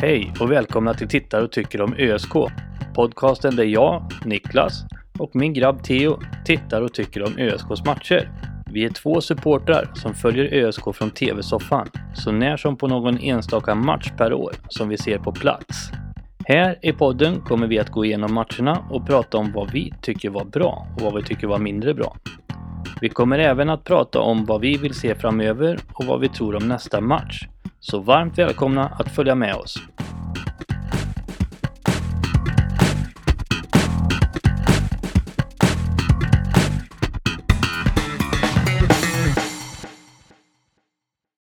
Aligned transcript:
Hej 0.00 0.32
och 0.40 0.50
välkomna 0.50 0.94
till 0.94 1.08
Tittar 1.08 1.42
och 1.42 1.52
tycker 1.52 1.80
om 1.80 1.94
ÖSK. 1.98 2.32
Podcasten 2.94 3.56
där 3.56 3.64
jag, 3.64 4.02
Niklas 4.24 4.84
och 5.18 5.36
min 5.36 5.52
grabb 5.52 5.82
Theo 5.82 6.18
tittar 6.44 6.82
och 6.82 6.94
tycker 6.94 7.22
om 7.22 7.38
ÖSKs 7.38 7.84
matcher. 7.86 8.30
Vi 8.72 8.84
är 8.84 8.90
två 8.90 9.20
supportrar 9.20 9.90
som 9.94 10.14
följer 10.14 10.54
ÖSK 10.54 10.94
från 10.94 11.10
TV-soffan, 11.10 11.88
så 12.14 12.32
när 12.32 12.56
som 12.56 12.76
på 12.76 12.88
någon 12.88 13.18
enstaka 13.18 13.74
match 13.74 14.10
per 14.18 14.32
år 14.32 14.52
som 14.68 14.88
vi 14.88 14.98
ser 14.98 15.18
på 15.18 15.32
plats. 15.32 15.90
Här 16.44 16.78
i 16.82 16.92
podden 16.92 17.40
kommer 17.40 17.66
vi 17.66 17.78
att 17.78 17.90
gå 17.90 18.04
igenom 18.04 18.34
matcherna 18.34 18.84
och 18.90 19.06
prata 19.06 19.38
om 19.38 19.52
vad 19.52 19.70
vi 19.70 19.94
tycker 20.02 20.30
var 20.30 20.44
bra 20.44 20.86
och 20.96 21.02
vad 21.02 21.14
vi 21.14 21.22
tycker 21.22 21.46
var 21.46 21.58
mindre 21.58 21.94
bra. 21.94 22.16
Vi 23.00 23.08
kommer 23.08 23.38
även 23.38 23.70
att 23.70 23.84
prata 23.84 24.20
om 24.20 24.44
vad 24.44 24.60
vi 24.60 24.76
vill 24.76 24.94
se 24.94 25.14
framöver 25.14 25.78
och 25.92 26.04
vad 26.04 26.20
vi 26.20 26.28
tror 26.28 26.56
om 26.56 26.68
nästa 26.68 27.00
match. 27.00 27.48
Så 27.90 27.98
varmt 27.98 28.38
välkomna 28.38 28.86
att 28.98 29.08
följa 29.08 29.34
med 29.34 29.54
oss. 29.54 29.82